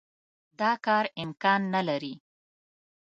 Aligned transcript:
دا 0.59 0.71
کار 0.85 1.05
امکان 1.23 1.61
نه 1.73 1.81
لري. 1.87 2.13